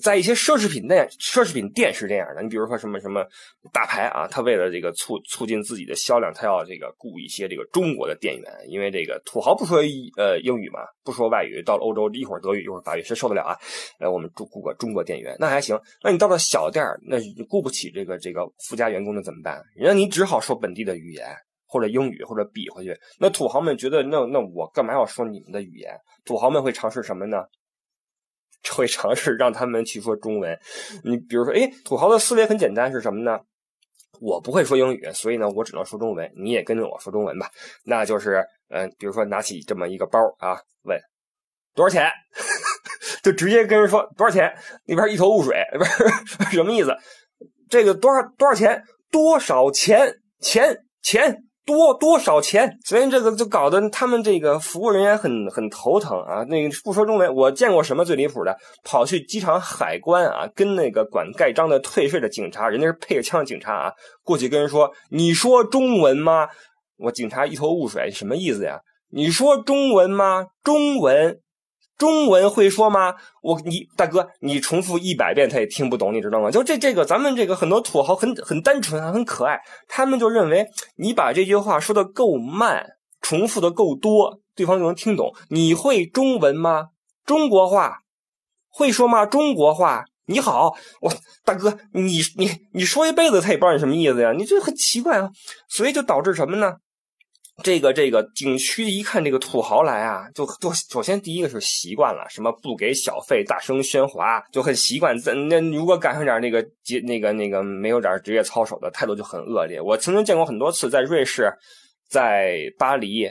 [0.02, 2.42] 在一些奢侈品店，奢侈品店是这样的。
[2.42, 3.24] 你比如说什么什么
[3.72, 9.78] 大牌啊，他为了这个促促进自己的销量，他要这个雇一些这个中国的店员，因为这个土豪不说
[10.16, 13.56] 呃英语嘛，不说外语，到了欧洲一会儿德语一会儿法语，谁受得了啊？
[14.00, 15.80] 呃，我们雇雇个中国店员那还行。
[16.02, 19.62] 那你到了小店那雇不起这个这个富家员工，的怎么办？
[19.76, 21.26] 人家你只好说本地的语言
[21.68, 22.98] 或者英语或者比回去。
[23.20, 25.96] 那土豪们觉得，那那我干嘛要说你们的语言？
[26.24, 27.44] 土豪们会尝试什么呢？
[28.72, 30.58] 会尝试让他们去说中文，
[31.02, 33.38] 你比如说，哎，土豪的思维很简单，是什么呢？
[34.20, 36.30] 我不会说英语，所以呢，我只能说中文。
[36.36, 37.50] 你也跟着我说中文吧。
[37.84, 40.98] 那就是，嗯，比如说拿起这么一个包啊，问
[41.74, 42.08] 多少钱，
[43.22, 44.56] 就直接跟人说多少钱。
[44.86, 46.08] 那边一头雾水，不是
[46.56, 46.96] 什么意思？
[47.68, 48.82] 这个多少多少钱？
[49.10, 50.20] 多少钱？
[50.40, 51.44] 钱钱。
[51.64, 52.78] 多多少钱？
[52.84, 56.44] 所以这个就搞得他们这个服务人员很很头疼啊。
[56.48, 58.56] 那个不说中文，我见过什么最离谱的？
[58.84, 66.48] 跑去机场海关啊，跟那个管盖章的退税的警察，人家是配着枪的警察啊，过去跟人说：“你说中文吗？”
[66.98, 68.78] 我警察一头雾水，什么意思呀？
[69.10, 70.46] 你说中文吗？
[70.62, 71.38] 中文。
[71.96, 73.14] 中文会说吗？
[73.42, 76.50] 我你大哥，你重复一百遍他也听不懂，你知道吗？
[76.50, 82.84] 就这这个，咱们这个很多土豪很很单纯啊，很可爱，他们就认为你把这句话说的够慢，
[83.20, 85.32] 重复的够多，对方就能听懂。
[85.50, 86.86] 你会中文吗？
[87.24, 87.98] 中国话
[88.68, 89.24] 会说吗？
[89.24, 91.12] 中国话你好，我
[91.44, 95.30] 大哥，你你你说一辈子他也不知道你什么意思呀，你这很奇怪啊，
[95.68, 96.72] 所以就导致什么呢？
[97.62, 105.16] 这个这个景区一看这个土豪来啊，就就首先第一个是习惯了，什么不给小费、大声喧哗，就很习惯。
[105.48, 106.66] 那如果赶上点那个
[107.04, 109.80] 那个那个没有点职业操守的态度就很恶劣。
[109.80, 111.48] 我曾经见过很多次，在瑞士，
[112.08, 113.30] 在巴黎，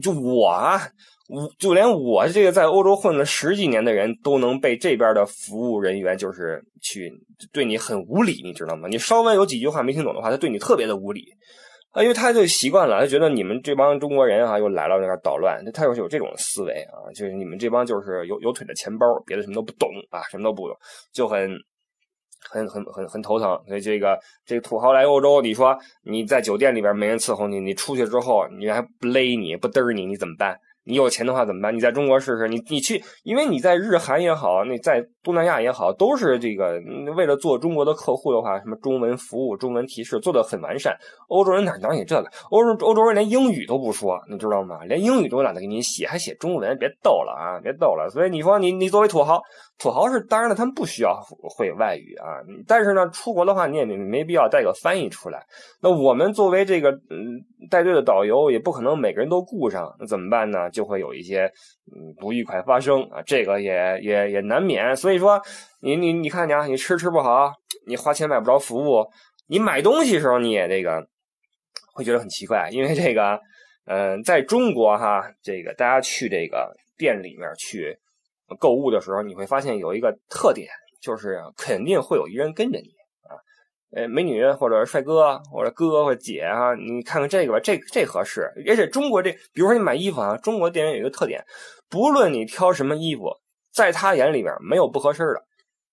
[0.00, 0.80] 就我啊，
[1.28, 7.12] 我就连我这个在欧洲混了十几年的人都能被这边的服务人员就是去
[7.52, 8.86] 对你很无礼，你知道吗？
[8.88, 11.24] 你稍微有几句话没听懂的话，他对你特别的无礼
[11.94, 20.76] 啊，因为他就习惯了，他觉得你们这帮中国人啊又来了那捣乱，他要是有这种思维啊，就是你们这帮就是有有腿的钱包，别的什么都不懂啊，什么都不懂，
[21.12, 21.56] 就很
[22.50, 23.56] 很很很很头疼。
[23.68, 30.58] 所以这个这个土豪来欧洲，你说你在酒店里边没人伺候你，你出去之后你还不勒你不嘚你，你怎么办？
[30.84, 31.74] 你有钱的话怎么办？
[31.74, 36.80] 你在中国试试，你你去，因为你在日韩也好，那在东南亚也好，都是这个
[37.16, 40.96] 为了做中国的客户的话，什么中文服务、中文提示做的很完善。
[41.28, 42.28] 欧洲人哪能你这个？
[42.50, 44.84] 欧洲欧洲人连英语都不说，你知道吗？
[44.84, 48.08] 连英语都懒得给你写，还写中文，别逗了啊，别逗了。
[48.10, 49.40] 所以你说你你作为土豪。
[49.76, 51.20] 土豪是当然了，他们不需要
[51.56, 55.44] 会外语啊，但是呢，出国的话你也没没必要带个翻译出来。
[55.82, 60.70] 那我们作为这个嗯带队的导游，也不可能每个人都顾上，那怎么办呢？
[60.74, 61.44] 就会有一些
[61.86, 64.94] 嗯不愉快发生啊，这个也也也难免。
[64.94, 65.40] 所以说，
[65.80, 67.50] 你你你看你啊，你吃吃不好，
[67.86, 69.06] 你花钱买不着服务，
[69.46, 71.06] 你买东西的时候你也这个
[71.94, 73.40] 会觉得很奇怪，因为这个
[73.86, 77.96] 嗯，在中国哈，这个大家去这个店里面去。
[78.60, 80.68] 购物的时候，你会发现有一个特点，
[81.00, 82.90] 就是肯定会有一人跟着你，
[83.94, 88.50] 呃，美女或者帅哥或者哥或者姐啊，你看看这个吧，这这合适。
[88.66, 91.44] 而且中国这，比如说你买衣服啊，中国店员有一个特点，
[91.88, 93.30] 不论你挑什么衣服，
[93.72, 95.44] 在他眼里边没有不合适的，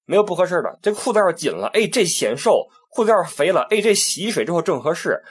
[0.06, 0.80] 没有不合适的。
[0.82, 5.22] 这裤子要是紧了，哎，这显瘦；裤子要是肥了，哎，这洗水之后正合适。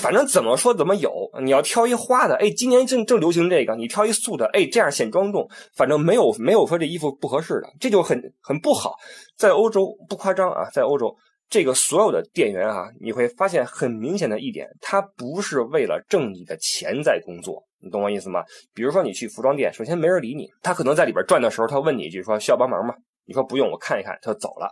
[0.00, 5.48] 反正怎么说怎么有，你要挑一花的，哎，今年正正流行这个，你挑一素的，哎，这样显庄重。
[5.74, 8.94] 反正没有没有说这衣服不合适的，这就很很不好。
[9.36, 11.14] 在欧洲不夸张啊，在欧洲
[11.48, 18.44] 这个所有的店员啊，你会发现很明显的一点，他不是为了挣你的钱在工作，你懂我意思吗？
[18.74, 22.94] 比如说你去服装店，首先没人理你，他可能在里边转的时候，他问你一句说需要帮忙吗？
[23.24, 24.68] 你说不用，我看一看，他就走了，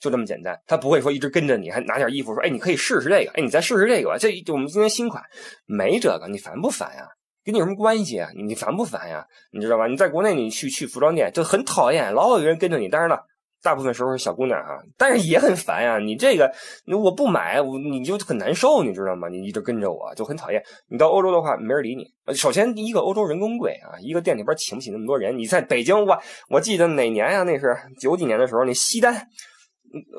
[0.00, 0.58] 就这么简单。
[0.66, 5.22] 他不会说一直跟着你，还拿点衣服说：“哎，你可以试试这个，哎，你再试试这个吧。”这我们今天新款
[5.66, 7.06] 没这个，你烦不烦呀？
[7.44, 8.30] 跟你有什么关系啊？
[8.34, 9.26] 你烦不烦呀？
[9.52, 9.86] 你知道吧？
[9.86, 12.88] 你在国内你去去服装店就很讨厌，老有人跟着你。
[12.88, 13.22] 当然了。
[13.62, 15.98] 大部分时候是小姑娘哈，但是也很烦呀。
[15.98, 16.52] 你这个，
[16.86, 19.28] 我不买，我你就很难受，你知道吗？
[19.28, 20.62] 你一直跟着我就很讨厌。
[20.88, 22.04] 你到欧洲的话，没人理你。
[22.34, 25.36] 首先，一个欧洲人工贵啊，一个店里边请不起那么多人。
[25.36, 26.18] 你在北京，我
[26.48, 27.42] 我记得哪年呀？
[27.42, 29.26] 那是九几年的时候，那西单，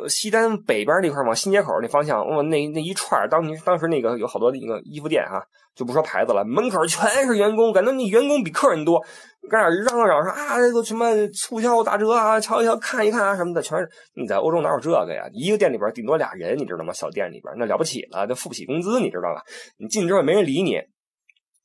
[0.08, 5.42] 西单北边那块往新街口那方向，我那那一串，当年当时那个有好多那个衣服店哈。
[5.76, 9.00] 就不说牌子了，门口全是员工，感觉那员工比客人多，
[9.50, 13.90] 搁那嚷嚷说啊，这个什么促销打折啊，瞧一瞧，看一看啊什么的，全是。
[14.14, 15.24] 你在欧洲哪有这个呀？
[15.32, 16.92] 一个店里边顶多俩人，你知道吗？
[16.92, 19.42] 小店里边那了不起了，那付不起工资，你知道吧？
[19.78, 20.76] 你进之后也没人理你，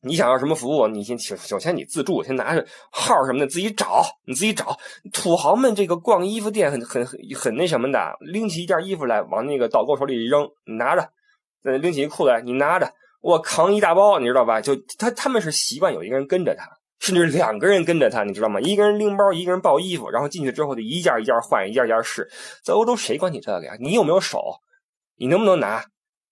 [0.05, 4.77] 你想要什么服务，你先请首先你自助，先拿着号什么的自己找，你自己找。
[5.13, 11.09] 土豪们这个逛衣服店很很很那什么的，拎起一件衣服来往那个导购手里一扔，你拿着，
[11.63, 12.93] 再拎起一裤子来，你拿着。
[13.21, 14.61] 我扛一大包，你知道吧？
[14.61, 16.69] 就他他们是习惯有一个人跟着他，
[17.01, 18.61] 甚至两个人跟着他，你知道吗？
[18.61, 22.29] 一个人拎包，一个人抱衣服，然后进去之后就一件一件换，一件一件试。
[22.63, 23.75] 在欧洲谁管你这个呀？
[23.81, 24.61] 你有没有手？
[25.17, 25.83] 你能不能拿？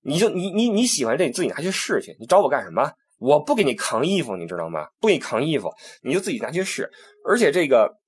[0.02, 2.14] 你就你你你喜欢这，你自己拿去试去。
[2.20, 2.92] 你找我干什么？
[3.22, 4.86] 我不给你扛衣服，你知道吗？
[5.00, 5.70] 不给你扛衣服，
[6.02, 6.90] 你就自己拿去试。
[7.24, 7.98] 而且这个。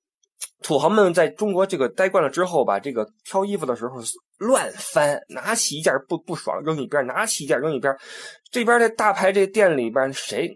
[0.62, 3.96] 土豪们在中国这个待惯了之后吧，这个挑衣服的时候
[4.38, 7.94] 乱翻，拿起一件不不爽扔一边，拿起一件扔一边。
[8.50, 10.50] 这边这大牌这店里边谁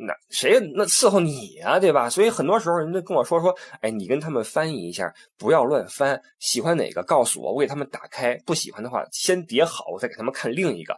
[0.00, 2.10] 那谁那伺候你啊，对吧？
[2.10, 6.20] 所以很多时候人家跟我说说，哎，你跟他们翻译一下，不要乱翻。
[6.40, 10.96] 喜欢哪个告诉我，我给他们打开；不喜欢的话，先叠好，我再给他们看另一个。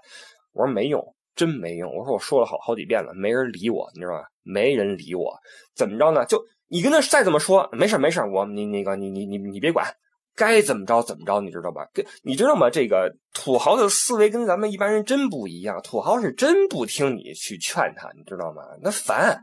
[0.53, 1.95] 我说没用，真没用。
[1.95, 4.25] 我说我说了好好几遍了，没人理我，你知道吧？
[4.43, 5.33] 没人理我，
[5.77, 6.25] 怎么着呢？
[6.27, 6.43] 就。
[6.69, 9.87] 你跟他再怎么说，没事没事我你那个你你你你别管，
[10.35, 11.87] 该怎么着怎么着，你知道吧？
[11.95, 12.69] 跟你知道吗？
[12.69, 18.65] 这个土豪的思维跟咱们一般人真不一样，土豪是真不听你去劝他，你知道吗？
[18.83, 19.41] 那烦，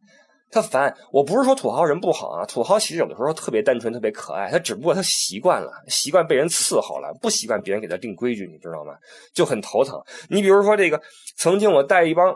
[0.53, 0.95] 他烦。
[1.11, 8.93] 我不是说土豪人不好啊，土豪其实有的时候特别单纯，特别可爱，他只不过他习惯了，习惯被人伺候了，不习惯别人给他定规矩，你知道吗？
[9.33, 9.99] 就很头疼。
[10.29, 11.01] 你比如说这个，
[11.35, 12.35] 曾经我带一帮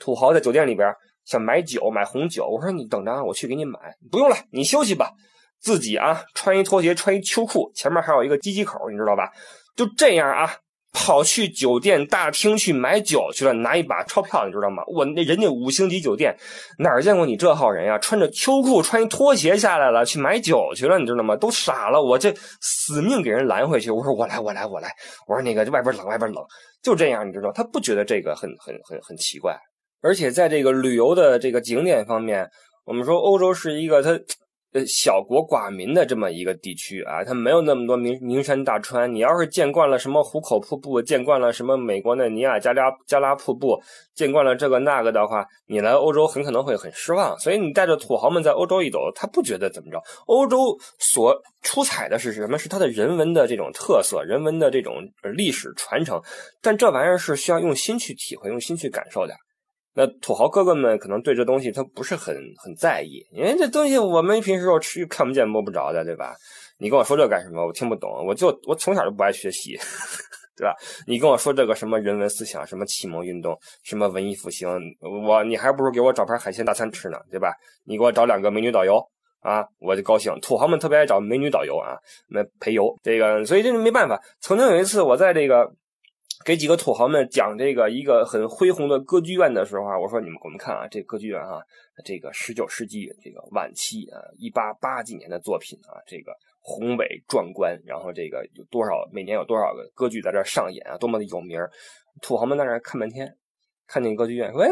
[0.00, 0.92] 土豪在酒店里边。
[1.26, 3.80] 想买酒买红酒，我说你等着，我去给你买。
[4.12, 5.10] 不用了，你休息吧。
[5.58, 9.28] 自己啊，穿一拖鞋，穿一秋裤，前面还有一个机口，你知道吧？
[9.74, 10.54] 就这样啊，
[10.98, 14.82] 跑去酒店大厅去买酒去了，拿一把钞票，你知道吗？
[14.86, 16.34] 我那人家五星级酒店
[16.78, 17.98] 哪见过你这号人呀？
[17.98, 21.36] 穿着秋裤，穿一拖鞋下来了，去买酒去了，你知道吗？
[21.36, 23.90] 都傻了，我这死命给人拦回去。
[23.90, 24.90] 我说我来，我来，我来。
[25.28, 26.42] 我说那个外边冷，外边冷，
[26.82, 27.52] 就这样，你知道？
[27.52, 29.54] 他不觉得这个很很很很奇怪。
[30.00, 32.48] 而且在这个旅游的这个景点方面，
[32.86, 34.18] 我们说欧洲是一个它。
[34.72, 39.10] 呃，小国寡民的这么一个地区啊，它没有那么多名名山大川。
[39.10, 43.80] 你要是见惯了什么壶口瀑布，见惯了什么美国的尼亚加拉加拉瀑布，
[44.14, 47.38] 见惯了这个那个的话，你来欧洲很可能会很失望。
[47.38, 49.98] 所以你带着土豪们在欧洲一走，他不觉得怎么着。
[50.26, 52.58] 欧洲所出彩的是什么？
[52.58, 54.94] 是它的人文的这种特色，人文的这种
[55.34, 56.20] 历史传承。
[56.60, 59.34] 但这玩意儿是需要用心去体会，用心去感受的。
[59.98, 66.34] 那土豪哥哥们可能对这东西他不是很很在意，因为这东西我们平时又吃看不见摸不着的，对吧？
[66.78, 67.66] 你跟我说这干什么？
[67.66, 68.10] 我听不懂。
[68.26, 69.74] 我就我从小就不爱学习，
[70.54, 70.74] 对吧？
[71.06, 74.68] 你跟我说这个什么人文思想，什么启蒙运动，什么文艺复兴，
[75.00, 77.54] 我你还不如给我找盘海鲜大餐吃呢，对吧？
[77.86, 79.02] 你给我找两个美女导游
[79.40, 80.30] 啊，我就高兴。
[80.42, 81.96] 土豪们特别爱找美女导游啊，
[82.28, 84.20] 那陪游这个，所以这没办法。
[84.42, 85.72] 曾经有一次我在这个。
[86.44, 91.60] 给几个土豪们讲这个一个很恢宏的歌剧院的时候啊，我说你们我们看啊，这歌剧院啊，
[92.04, 101.58] 这个十九世纪这个晚期啊，一八八几年的作品啊，这个宏伟壮观，然后这个有多少每年有多少个歌剧在这上演啊，多么的有名
[102.20, 103.36] 土豪们在那看半天，
[103.86, 104.68] 看见歌剧院，喂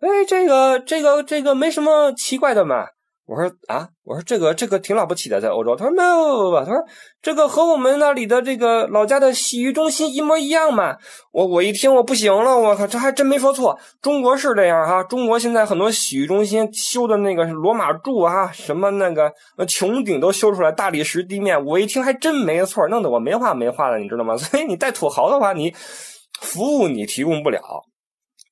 [0.00, 2.86] 喂，这个这个这个没什么奇怪的嘛。
[3.30, 5.76] 我说啊，我说这个这个挺了不起的，在欧洲。
[5.76, 6.84] 他说没有，他说
[7.22, 10.96] 这个和我们那里的这个老家的洗浴中心一模一样嘛。
[11.30, 13.78] 我我一听我不行了，我靠，这还真没说错。
[14.02, 21.64] 中国是这样哈，中国现在很多洗浴中心修的那个罗马柱啊，什么那个穹顶都修出来，大理石地面。
[21.64, 24.34] 我一听还真没错，弄得我没话没话的，你知道吗？
[24.38, 25.72] 所以你带土豪的话，你
[26.40, 27.60] 服务你提供不了。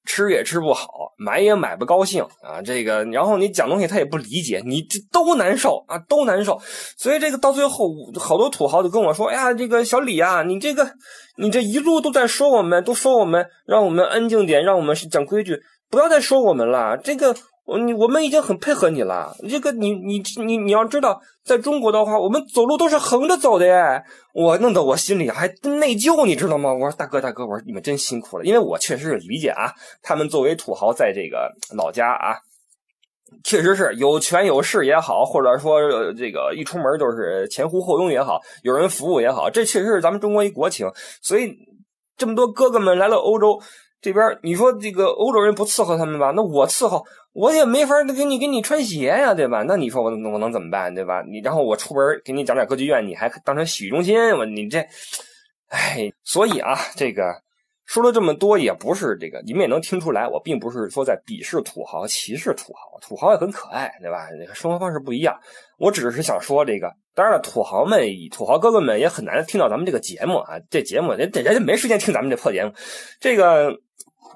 [0.09, 2.62] 吃也吃不好，买也买不高兴啊！
[2.64, 6.59] 这个，然后你讲东西他也不理解，你这都难受啊，都难受。
[6.97, 10.90] 所以这个到最后，好多土豪就跟我说：“哎呀，这个小李啊，你这个，
[11.37, 17.37] 你这一路都在说我们，都说我们，让我们安静点，让我们讲规矩，不要再说我们了。”这个。
[17.69, 24.03] 我你我们已经很配合你了，这个你你你你要知道，在中国的话，我们走路都是横着走的耶。
[24.33, 25.47] 我弄得我心里还
[25.79, 26.73] 内疚，你知道吗？
[26.73, 32.39] 我说大哥大哥，我说你们真辛苦了，因为我确实是理解啊，他们作为土豪，在这个老家啊，
[33.45, 35.79] 确实是有权有势也好，或者说
[36.15, 40.91] 这个一出门就是前呼后拥也好，有人服务也好，这确实是咱们中国一国情。
[41.21, 41.55] 所以
[42.17, 43.61] 这么多哥哥们来了欧洲。
[44.01, 46.33] 这边你说这个欧洲人不伺候他们吧？
[46.35, 49.65] 那我伺候我也没法给你给你穿鞋呀，对吧？
[49.67, 51.23] 那你说我我能怎么办，对吧？
[51.23, 54.79] 你然后我出门给你讲点歌剧院，你还当成洗浴中心，我你这，
[55.69, 57.23] 哎，所以啊，这个。
[57.87, 64.29] 说了这么多，也不是这个，你们也能听出来，我并不是说在鄙视土豪、歧视土豪，土豪也很可爱，对吧？
[64.53, 65.35] 生活方式不一样，
[65.79, 66.93] 我只是想说这个。
[67.15, 72.73] 当然了，土豪们、土豪哥哥们也很难听到咱们这个节目啊，这节目人人家没时间听咱们这破节目，
[73.21, 73.75] 这个。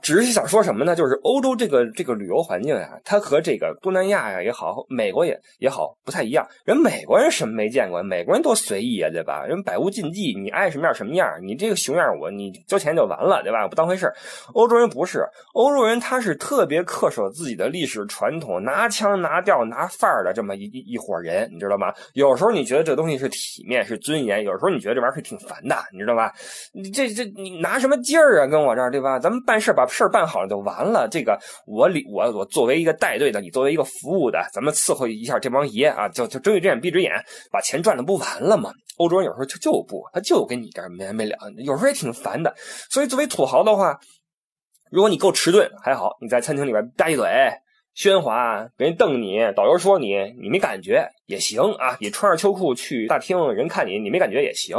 [0.03, 0.97] 只是想说什么呢？
[0.97, 6.45] 就是欧洲这个这个旅游环境呀，它和这个东南亚呀也好，美国也也好不太一样。
[6.65, 8.03] 人美国人什么没见过？
[8.03, 9.47] 美国人多随意啊，对吧？
[9.47, 13.69] 人百无禁忌，你爱什么样什么样，你这个熊样我你交钱就完了，对吧？
[13.69, 14.13] 不当回事
[14.55, 21.95] 欧洲人不是，欧洲人他是特别恪守自己的历史传统，拿腔拿调拿范儿的这么一一伙人，你知道吗？
[22.15, 26.33] 有时候你觉得这东西是体面是尊严，有时候你觉得这玩意儿是挺烦的，你知道吧？
[26.73, 28.49] 你这这你拿什么劲儿啊？
[28.49, 29.17] 跟我这儿对吧？
[29.21, 29.87] 咱们办事把。
[29.93, 31.07] 事儿办好了就完了。
[31.09, 37.13] 这个我里我我作为一个带队的，你作为一个服务的，咱们伺候一下这帮爷啊，就就睁一只眼闭一只眼，
[37.51, 38.73] 把钱赚了不完了吗？
[38.97, 42.53] 欧洲人有时候就就不，他就跟你这没完没了，有时候也挺烦的。
[42.91, 43.99] 所以作为土豪的话，
[44.91, 47.29] 如果你够迟钝还好，你在餐厅里边搭一嘴。
[47.95, 51.97] 喧哗，别人瞪你，导游说你，你没感觉也行啊。
[52.01, 54.77] 你穿着秋裤去大厅，人看你，你没感觉也行。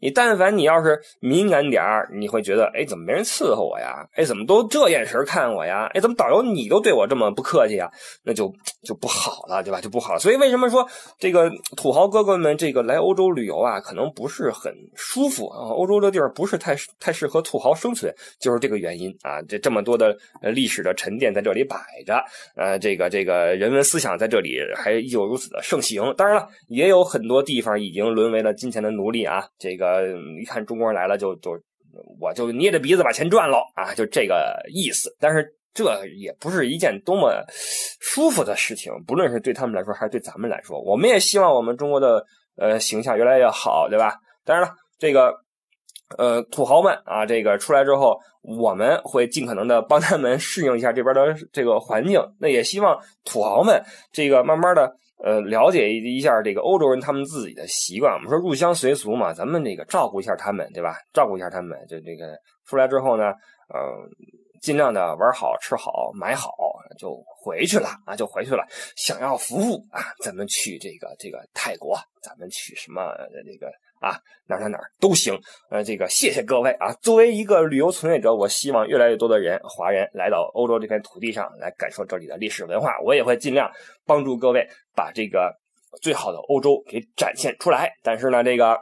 [0.00, 4.06] 你但凡你要是敏感点儿，你会觉得，哎，怎么没人伺候我呀？
[4.14, 5.90] 哎，怎么都这眼神看我呀？
[5.94, 7.90] 哎，怎么导游你都对我这么不客气啊？
[8.22, 9.80] 那就就不好了，对吧？
[9.80, 10.18] 就不好。
[10.18, 10.86] 所以为什么说
[11.18, 15.68] 这个土豪哥哥们这个来欧洲旅游啊，可能不是很舒服啊？
[15.70, 19.40] 欧洲这地儿不是太太适合土豪生存，就是这个原因啊。
[19.48, 22.22] 这这么多的历史的沉淀在这里摆着。
[22.56, 26.14] 呃，这个这个人文思想在这里还依旧如此的盛行行。
[26.16, 29.46] 当然了，也有很多地方已经沦为了金钱的奴隶啊。
[29.58, 30.06] 这个
[30.40, 31.52] 一看中国人来了，就就
[32.20, 35.14] 我就捏着鼻子把钱赚了啊，就这个意思。
[35.20, 37.32] 但是这也不是一件多么
[38.00, 40.80] 舒服的事情，不论是对他们来说还是对咱们来说。
[40.80, 42.24] 我们也希望我们中国的
[42.56, 44.14] 呃形象越来越好，对吧？
[44.44, 45.34] 当然了，这个。
[46.18, 52.20] 呃，土豪们啊，这个出来之后，我们会尽可能的帮他们适应一下这边的这个环境。
[52.38, 54.88] 那也希望土豪们这个慢慢的
[55.22, 58.14] 呃了解一下这个欧洲人他们自己的习惯。
[58.14, 60.96] 我们说入乡随俗嘛，咱们这个照顾一下他们，对吧？
[61.12, 63.32] 照顾一下他们，就这个出来之后呢，
[63.74, 63.80] 嗯。
[64.62, 66.50] 尽量的玩好、吃好、买好，
[66.98, 68.66] 就回去了啊，就回去了。
[68.96, 73.14] 想要服务啊，咱们去这个这个泰国，咱们去什么
[73.44, 73.70] 这个
[74.08, 75.38] 啊哪哪哪都行。
[75.70, 76.92] 呃，这个谢谢各位啊。
[77.02, 82.98] 作为一个旅游从业者，我希望越来越多的人华人来到欧洲这片土地上来感受这里的历史文化。
[83.04, 83.70] 我也会尽量
[84.06, 85.52] 帮助各位把这个
[86.00, 87.92] 最好的欧洲给展现出来。
[88.02, 88.78] 但是呢，这个。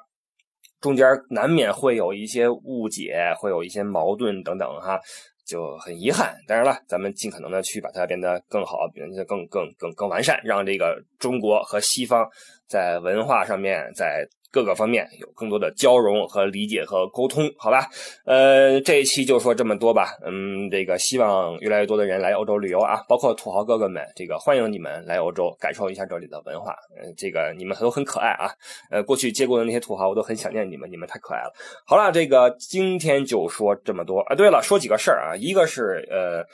[0.80, 5.00] 中间难免会有一些误解，会有一些矛盾等等哈，
[5.46, 6.36] 就很遗憾。
[6.46, 12.28] 当然了，咱们尽可能的去把它变得更好，变得更更更更完善，让这个中国和西方
[12.68, 14.28] 在文化上面在。
[14.54, 17.90] 各个方面有更多的交融和理解和沟通，好吧？
[18.24, 20.16] 呃，这一期就说这么多吧。
[20.24, 26.76] 嗯，这个希望越来越多的人来欧洲旅游啊，包括土豪哥哥们，这个欢迎你们来欧洲感受一下这里的文化。
[26.96, 28.48] 嗯，这个你们都很可爱啊。
[28.92, 31.52] 呃，过去接过的那些土豪，我都很想念你们，你们太可爱了。
[31.84, 34.36] 好了，这个今天就说这么多啊。
[34.36, 36.46] 对了，说几个事儿啊，一个是呃。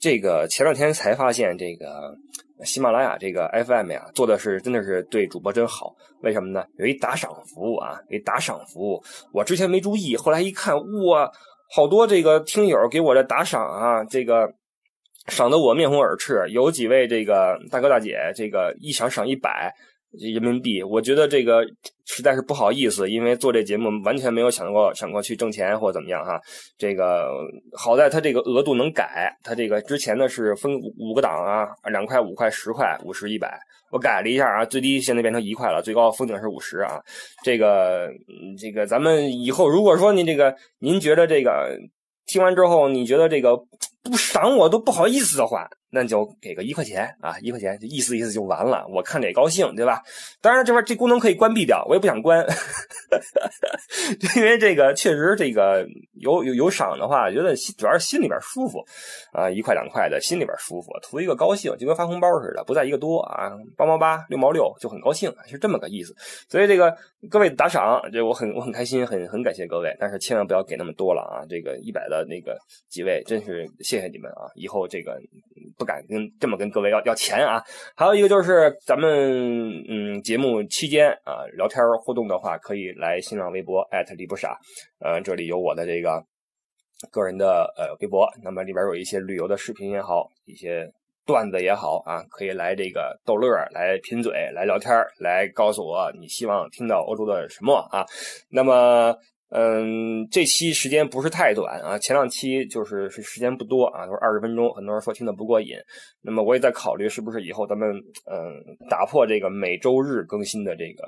[0.00, 2.16] 这个前两天才发现，这个
[2.64, 5.94] 喜马拉雅这个 FM 呀，做的是真的是对主播真好。
[6.22, 6.64] 为什么呢？
[6.78, 9.02] 有一打赏服务啊，一打赏服务。
[9.32, 11.30] 我之前没注意，后来一看，哇，
[11.74, 14.52] 好多这个听友给我的打赏啊，这个
[15.26, 16.46] 赏得我面红耳赤。
[16.50, 19.74] 有几位这个大哥大姐，这个一赏赏一百。
[20.12, 21.62] 人民币，我觉得这个
[22.06, 26.40] 实在是不好意思，因为做这节目完全没有想过想过去挣钱或怎么样哈。
[26.78, 27.28] 这个
[27.76, 33.58] 好在它这个额度能改，它这个之前呢是分五个档啊，两块、五块、十块、五十、一百，
[33.92, 36.98] 我改了一下啊，最低现在变成一块了，最高封顶是五十啊。
[37.44, 38.08] 这个
[38.58, 41.78] 这个咱们以后如果说您这个您觉得这个
[42.26, 43.56] 听完之后你觉得这个
[44.02, 45.68] 不赏我都不好意思的话。
[45.90, 50.02] 那就给个一块钱啊，一块钱就意思意思就完了，我看着也高兴，对吧？
[50.40, 52.44] 当然这边这功能可以关闭掉，我也不想关，
[54.36, 58.84] 因为这个确实这个有有有赏的话，觉得主要是心里边舒服
[59.32, 66.14] 啊，一块两块的，心里边舒服，图一个高兴，就跟发红包似的，不在一个多啊，八毛八六毛六就很高兴，是这么个意思。
[66.50, 66.94] 所以这个
[67.30, 71.46] 各位打赏，这我很我很开心，很很感谢各位，但是千万不要给那么多了啊！
[71.48, 72.58] 这个一百的那个
[72.90, 74.52] 几位，真是谢谢你们啊！
[74.54, 75.18] 以后这个。
[75.78, 77.62] 不敢跟这么跟各位要要钱啊！
[77.94, 84.58] 还有一个就是咱们嗯节目期间啊聊天互动的话，可以来新浪微博李不傻，
[84.98, 86.20] 呃这里有我的这个
[87.12, 90.90] 个人的呃微博，那么里边有一些旅游的视频也好，一些
[91.24, 98.04] 段子也好啊，可以来这个逗乐来贫嘴来聊天来告诉我你希望听到欧洲的什么啊？
[98.50, 99.16] 那么。
[99.50, 105.76] 嗯，这期时间不是太短啊，前两期就是是时间不多啊，都是二十分钟，很多人说听的不过瘾。
[106.20, 107.88] 那么我也在考虑是不是以后咱们
[108.30, 111.04] 嗯打破这个每周日更新的这个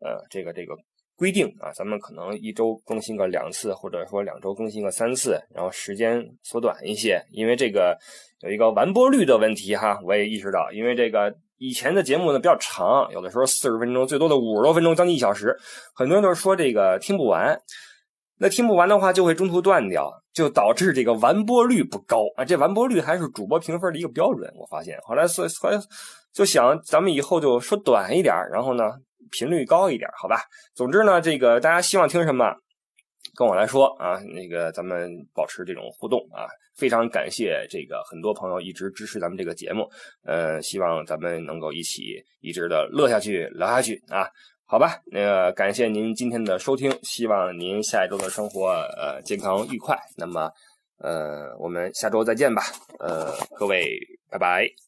[0.00, 0.76] 呃这个这个
[1.16, 7.98] 规定啊，咱们可能一周更新个两次，或者说两周更新个三次，然后时间缩短一些，因为这个
[8.40, 11.34] 有一个完播率的问题哈，我也意识到，因为这个。
[11.58, 15.56] 以前的节目呢比较长，有的时候四十分钟，最多的五十多分钟，将近一小时。
[15.92, 17.60] 很多人都是说这个听不完，
[18.38, 22.44] 那听不完的话就会中途断掉，就导致这个完播率不高啊。
[22.44, 24.50] 这完播率还是主播评分的一个标准。
[24.56, 25.78] 我发现后来所以后来
[26.32, 28.84] 就想，咱们以后就说短一点，然后呢
[29.32, 30.40] 频率高一点，好吧？
[30.74, 32.54] 总之呢，这个大家希望听什么？
[33.34, 36.46] 跟我来说啊，那个咱们保持这种互动啊，
[36.78, 39.86] 非常感谢这个很多朋友一直支持咱们这个节目，
[40.24, 44.26] 呃，希望咱们能够一起一直的乐下去、聊下去啊，
[44.64, 50.50] 好吧，那个感谢您今天的收听，希望您下一周的生活呃健康愉快，那么
[50.98, 52.62] 呃我们下周再见吧，
[53.00, 53.98] 呃各位
[54.30, 54.87] 拜拜。